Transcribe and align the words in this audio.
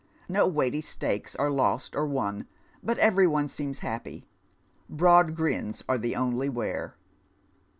No 0.27 0.47
weighty 0.47 0.81
st;iJves 0.81 1.35
are 1.37 1.51
lost 1.51 1.95
or 1.95 2.07
won, 2.07 2.47
but 2.81 2.97
eveiy 2.97 3.29
one 3.29 3.47
seems 3.47 3.81
happy. 3.85 4.25
Broad 4.89 5.35
grins 5.35 5.83
are 5.87 5.99
tlie 5.99 6.15
only 6.17 6.49
wear. 6.49 6.95